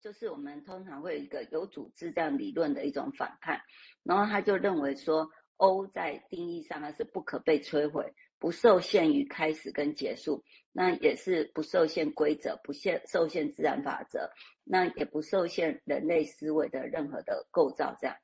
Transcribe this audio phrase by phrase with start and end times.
[0.00, 3.60] 就是我们通常会有一个有组织这样理论的一种反叛，
[4.04, 14.30] 然后他就认为说 O 在定义上它是不可被摧毁，不受限于开始跟结束，那也是不受限规则，不限受限自然法则，
[14.64, 18.16] 那也不受限人类思维的任何的构造这样。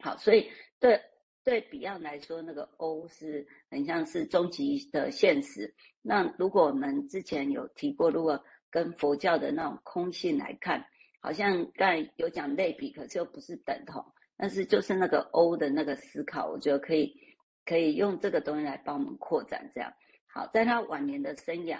[0.00, 1.00] 好，所以对。
[1.46, 5.74] 对彼岸来说，那个 O 是很像是终极的现实。
[6.00, 8.42] 那如果我们之前有提过，如果
[8.74, 10.84] 跟佛教的那种空性来看，
[11.20, 14.04] 好像刚才有讲类比，可是又不是等同。
[14.36, 17.14] 但是就是那个 O 的那个思考，我觉得可以
[17.64, 19.70] 可以用这个东西来帮我们扩展。
[19.72, 19.92] 这样
[20.26, 21.78] 好，在他晚年的生涯。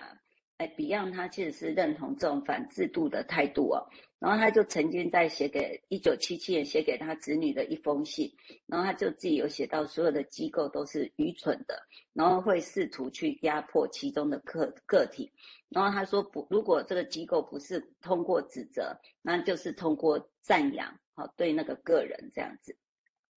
[0.77, 3.87] ，Beyond 他其实是认同这种反制度的态度哦，
[4.19, 8.31] 然后他就曾经在写给一九七七年写给他子女的一封信，
[8.67, 11.83] 然后他就自己有写到所有的机构都是愚蠢的，
[12.13, 15.31] 然后会试图去压迫其中的个个体，
[15.69, 22.77] 然后他说不，如果这个机构不是通过指责，那就是通过赞扬，好，对那个个人这样子，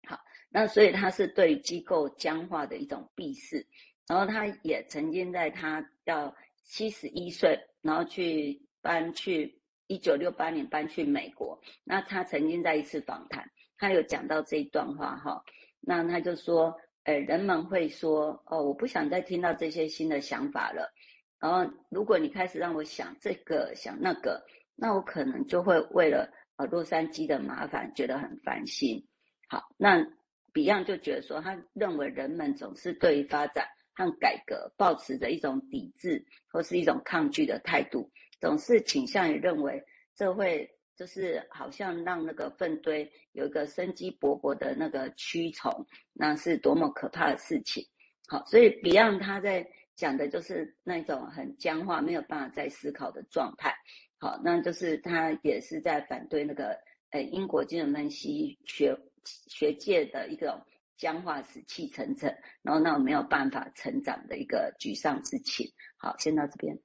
[0.06, 0.18] 好，
[0.50, 3.66] 那所以他是对机构僵化的一种鄙视，
[4.06, 6.34] 然后他也曾经在他要。
[6.66, 11.60] 七十一岁，然后去搬去一九六八年搬去美国。
[11.84, 15.42] 那他曾经在一次访谈，他有讲到这一段话哈。
[15.80, 20.92] 那他就说，呃，人们会说，哦，我不想再听到这些新的想法了。
[21.38, 24.44] 然后，如果你开始让我想这个想那个，
[24.74, 29.06] 那我可能就会为了呃洛杉矶的麻烦觉得很烦心。
[29.48, 30.04] 好，那
[30.52, 33.68] Beyond 就觉得说，他认为人们总是对于发展。
[33.96, 39.82] 和改革抱持着一种抵制或是一种抗拒的态度，总是倾向于认为
[40.14, 47.86] 这会就是好像让那个粪堆有一个生机勃勃的那个蛆虫，那是多么可怕的事情。
[48.28, 53.74] 好，所以 Beyond 他在讲的就是那种很僵化、没有办法再思考的状态。
[54.18, 56.78] 好，那就是他也是在反对那个
[57.10, 60.66] 呃英国金融分析学学界的一个。
[60.96, 65.70] 僵化死气沉沉，然后那种没有办法成长的一个沮丧之情。
[65.96, 66.80] 好，先到这边。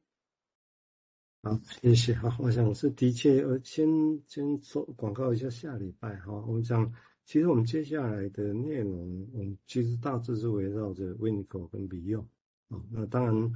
[1.44, 2.14] 好，谢谢。
[2.14, 3.88] 好，我想是的确，呃，先
[4.28, 6.94] 先说广告一下，下礼拜哈，我们讲，
[7.26, 12.28] 其实我们接下来的内容，我们其实大致是围绕着 w i n i c o 跟 Beyond。
[12.68, 13.52] 哦，那当然，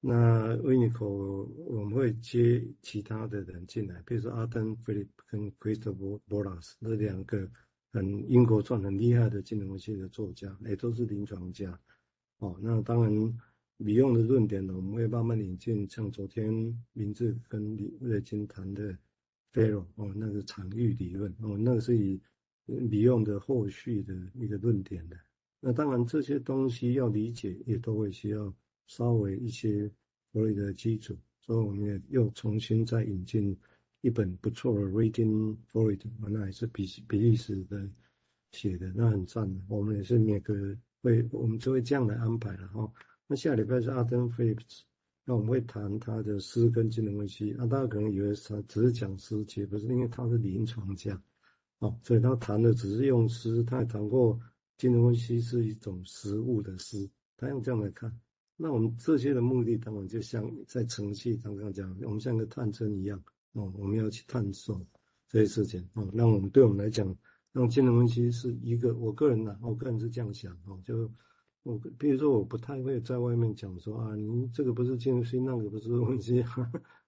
[0.00, 7.50] 那 w i n i c o 我们会接其他的人进来，比如说 Arthur Phillip 跟 Christopher Bollas 这两个。
[7.96, 11.80] 很英国传很厉害的金融系的作家，也都是临床家。
[12.40, 13.10] 哦，那当然
[13.78, 18.94] ，Beyond 的论点呢，我们会慢慢引进，像昨天明志跟李瑞金谈的
[19.50, 22.20] Faro 哦，那个场域理论哦，那个是以
[22.66, 25.16] Beyond 的后续的一个论点的。
[25.58, 28.54] 那当然这些东西要理解，也都会需要
[28.86, 29.88] 稍微一些
[30.32, 33.56] 弗洛伊德的基础，所以我们也又重新再引进。
[34.06, 37.90] 一本不错的《Reading for It》，那还是比比利时的
[38.52, 39.60] 写的，那很赞的。
[39.66, 40.54] 我们也是每个
[41.02, 42.88] 会，我们就会这样来安排了哈。
[43.26, 44.82] 那下礼拜是 Arthur Phillips，
[45.24, 47.52] 那我们会谈他的诗跟金融分析。
[47.54, 51.20] 啊，大家可能以为他只是讲诗，其实不是，因为他是临床家，
[51.80, 53.64] 哦，所以他谈的只是用诗。
[53.64, 54.38] 他也谈过
[54.78, 58.16] 金融分析是一种实物的诗，他用这样来看。
[58.56, 63.20] 那我们这些的目的，当然就像在程序刚刚讲，我们像个探针一样。
[63.56, 64.86] 哦，我们要去探索
[65.28, 66.08] 这些事情哦。
[66.12, 67.16] 那我们对我们来讲，
[67.52, 70.78] 那金融分析是一个，我个人呢，我个人是这样想哦。
[70.84, 71.10] 就
[71.62, 76.44] 我比如说，我不太会在外面讲说啊，你这个不是金融分析，那个不是分析，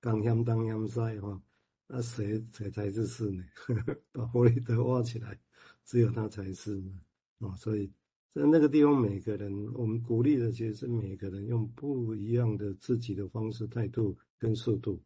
[0.00, 1.42] 刚香当香塞哈，
[1.86, 3.44] 那谁谁才是是呢？
[4.12, 5.38] 把弗洛伊德挖起来，
[5.84, 6.98] 只有他才是呢。
[7.40, 7.92] 哦，所以
[8.34, 14.98] 在那个地方，每个人我们鼓励的其实是每个人用不一样的自己的方式、态度跟速度。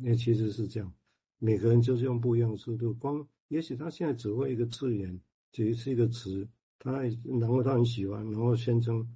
[0.00, 0.92] 那其实是这样，
[1.38, 2.92] 每个人就是用不一样的速度。
[2.94, 5.20] 光也许他现在只会一个字眼，
[5.50, 6.48] 只是一个词，
[6.78, 7.02] 他
[7.40, 9.06] 然后他很喜欢，然后宣称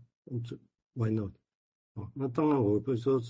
[0.44, 0.59] 这
[0.94, 1.32] why not？
[1.94, 3.21] 哦，那当然我不会说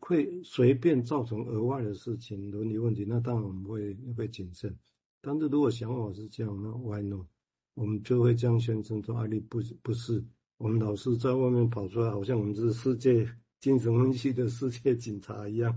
[0.00, 4.74] 会随便造成额外的事情伦理问题，那当然我们会会谨慎。
[5.20, 7.26] 但是如果想法是这样，那 why not？
[7.74, 10.24] 我们就会这样宣称说，阿力不不是，
[10.56, 13.28] 我们老是在外面跑出来，好像我们是世界
[13.60, 15.76] 精神分析的世界警察一样。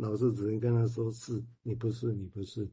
[0.00, 2.66] 老师只能跟他说：“是你不是，你不是，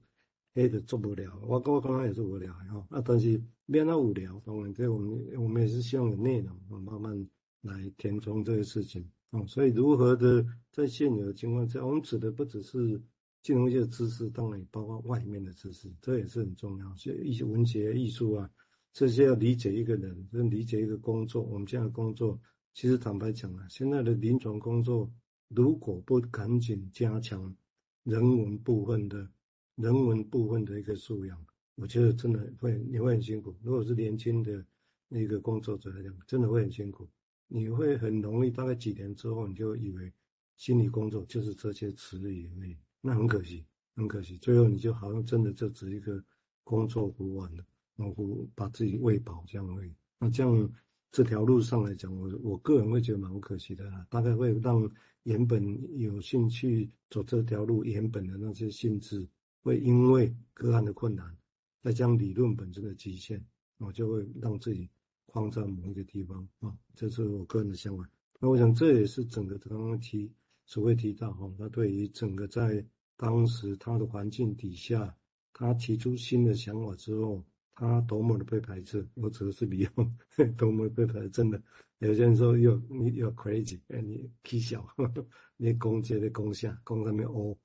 [0.54, 1.38] 黑的做不了。
[1.46, 2.88] 我我刚刚也是无聊哈。
[2.90, 7.28] 那但是没那无聊，当然对我们我们也是希望有内容，慢慢
[7.62, 9.46] 来填充这个事情啊。
[9.46, 13.02] 所以如何的在现有的情况下，我们指的不只是
[13.44, 16.96] 金融界的知识，当然也包括外面的知识，这也是很重要。
[16.96, 18.50] 所以一些文学、艺术啊，
[18.94, 21.44] 这些要理解一个人，跟理解一个工作。
[21.44, 22.40] 我们现在工作，
[22.74, 25.12] 其实坦白讲啊，现在的临床工作。
[25.50, 27.56] 如果不赶紧加强
[28.04, 29.30] 人文部分的
[29.76, 31.46] 人文部分的一个素养，
[31.76, 33.56] 我觉得真的会你会很辛苦。
[33.62, 34.66] 如果是年轻的
[35.08, 37.08] 那个工作者来讲，真的会很辛苦。
[37.48, 40.12] 你会很容易大概几年之后，你就以为
[40.58, 43.66] 心理工作就是这些词语而已，那很可惜，
[43.96, 44.38] 很可惜。
[44.40, 46.22] 最后你就好像真的就只一个
[46.64, 47.64] 工作不完了，
[47.96, 49.94] 然后把自己喂饱这样而已。
[50.20, 50.70] 那这样
[51.12, 54.88] 这条路上来讲，我我个人会觉得蛮可惜的啦，大概会让
[55.24, 59.28] 原本有兴趣走这条路原本的那些性质，
[59.64, 61.36] 会因为个案的困难，
[61.82, 63.44] 再将理论本身的极限，
[63.78, 64.90] 我就会让自己
[65.26, 68.08] 框在某一个地方啊，这是我个人的想法。
[68.40, 70.32] 那我想这也是整个刚刚提
[70.66, 75.16] 所谓提到哈，那对于整个在当时他的环境底下，
[75.52, 77.44] 他提出新的想法之后。
[77.80, 80.18] 他多么的被排斥，我指的是利用，
[80.58, 81.62] 多么的被排斥，真的。
[82.00, 84.84] 有些人说又你又 crazy，哎，你气小，
[85.58, 87.56] 你攻击的攻下，攻上面哦。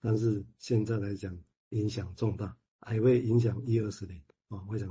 [0.00, 1.36] 但是现在来讲，
[1.70, 4.62] 影响重大，还会影响一二十年啊。
[4.68, 4.88] 我想，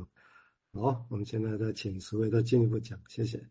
[0.74, 3.42] 好，我们现在再请十位再进一步讲，谢谢。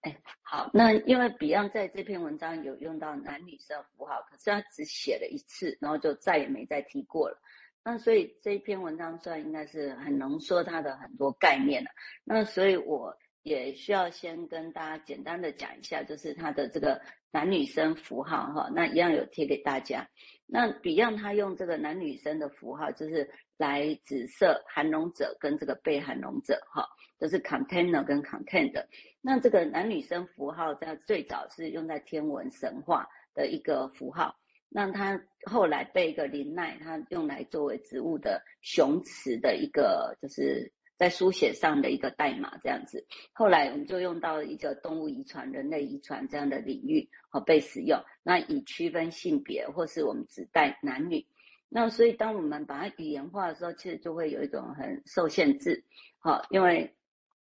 [0.00, 7.40] 哎，好，那因为 Beyond 在这篇文章有用到男女生符号，可是他只写了一次，然后就再也没再提过了。
[7.88, 11.90] 那所以这一篇文章算应该是很浓缩它的很多概念了。
[12.24, 17.00] 那所以我也需要先跟大家简单的讲一下，就是它的这个
[17.30, 18.68] 男女生符号哈。
[18.74, 20.04] 那一样有贴给大家。
[20.46, 26.88] 那 Beyond 他用这个男女生的符号，就是来指涉含容者跟这个被含容者哈，
[27.20, 28.84] 就是 container 跟 contained。
[29.20, 34.34] 那这个男女生符号在最早是用在天文神话的一个符号。
[34.76, 43.06] 那它后来被一个林奈，他用来作为植物的雄雌的一个，就是在书写上的一个代码这样子。
[43.32, 51.26] 后来我们就用到一个动物遗传、人类遗传这样的领域好被使用，那以区分性别或是我们指代男女。
[51.70, 55.82] 那所以当我们把它语言化的时候，其实就会有一种很受限制，
[56.18, 56.94] 好，因为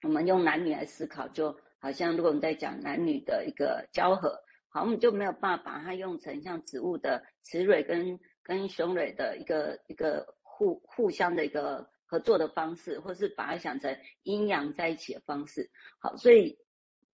[0.03, 4.43] 我们用男女来思考，就好像如果我们在讲男女的一个交合。
[4.75, 15.71] 好，我们就没有办法把它用成像植物的雌蕊跟跟雄蕊的一个一个互互相的一个合作的方式，或是把它想成阴阳在一起的方式。
[16.00, 16.59] 好，所以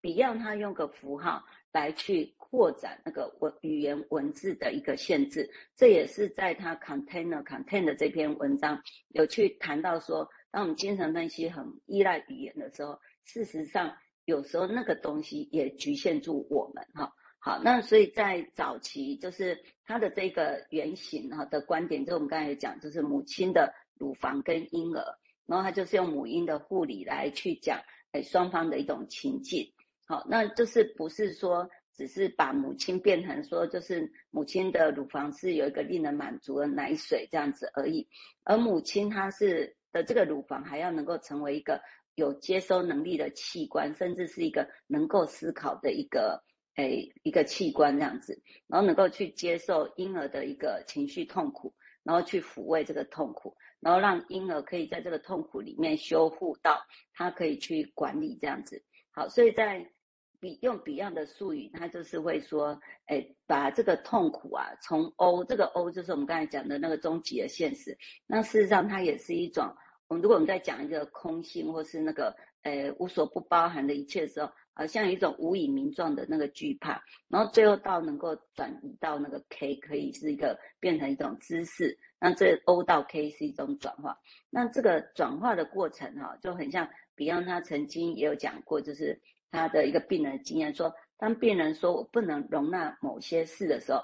[0.00, 17.12] Beyond 他用个符号来去扩展那个文语言文字的一个限制，这也是在他 Container Contain 的这篇文章有去谈到说，当我们精神分析很依赖语言的时候，事实上有时候那个东西也局限住我们哈。
[17.42, 25.02] 好，那所以在早期，就是它的这个原型哈的观点，就我们刚才讲，就是母亲的乳房跟婴儿，
[25.46, 27.80] 然后它就是用母婴的护理来去讲，
[28.12, 29.72] 哎，双方的一种情境。
[30.06, 38.06] 好，那就是不是说只是把母亲变成说，就是母亲的乳房是有一个令人满足的奶水这样子而已，
[38.44, 41.80] 而母亲她是的这个乳房还要能够成为一个
[42.16, 46.44] 有接收能力的器官，甚至是一个能够思考的一个。
[46.76, 56.80] 诶，一个器官这样子，然后能够去接受婴儿的一个情绪痛苦，然后去抚慰这个痛苦，然后让婴儿可以在这个痛苦里面修复到
[57.12, 58.82] 他可以去管理这样子。
[59.10, 59.90] 好，所以在
[60.38, 67.98] 比用 Beyond 的术语，他就是会说，诶，把这个痛苦啊，从 O 这个 O 就是我们刚才讲的那个终极的现实。
[68.26, 69.74] 那事实上，它也是一种，
[70.08, 74.50] 我们如果我们在讲一个空性或是那个诶无所不包含的一切的时候。
[74.74, 81.98] 好像一种无以名状的那个惧怕，然后最后到能够转移到那个 K，可以是一个变成一种姿势。
[82.18, 84.18] 那这 O 到 K 是一种转化。
[84.50, 94.02] 那这个转化的过程哈，就很像 Beyond 他曾经也有讲过，就是他的一个病人的经验，说当病人说我不能容纳某些事的时候，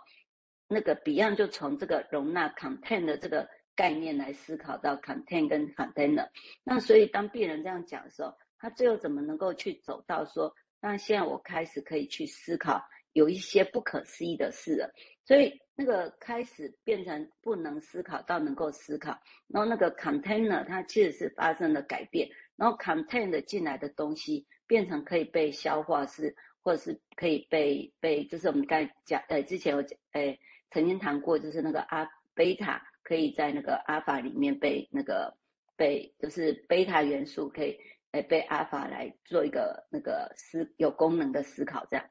[0.69, 6.29] 那个 Beyond 就从这个容纳 contain 的这个概念来思考到 contain 跟 container。
[6.65, 8.35] 那所以当病人这样讲的时候，
[8.67, 10.53] 他最后怎么能够去走到说？
[10.81, 12.83] 那现在我开始可以去思考，
[13.13, 14.93] 有一些不可思议的事了。
[15.25, 30.37] 所以那个开始变成不能思考到能够思考，然后那个 container 它其实是发生了改变，然后 contain 进来的东西变成可以被消化是，或者是可以被被，就是我们刚才讲，呃，之前有讲，呃，
[30.73, 35.37] 曾经谈过，就是那个阿贝塔可以在那个阿法里面被那个
[35.77, 37.79] 被，就是贝塔元素可以。
[38.23, 42.07] 被阿法来做一个那个思有功能的思考，这样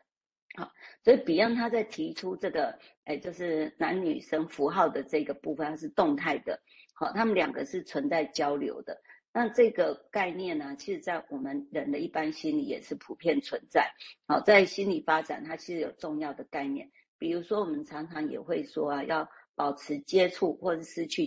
[0.56, 0.72] 好，
[1.04, 6.62] 所以 Beyond 他在提出这个，哎，就是男女生符号的这个部分，它是动态的，
[6.94, 9.02] 好，他们两个是存在交流的。
[9.34, 13.92] 那这个概念呢，其实在我们人的一般心理也是普遍存在。
[14.28, 21.24] 好，在心理发展，它其实有重要的概念，比如说我们常常也会说啊，要保持接触或者失去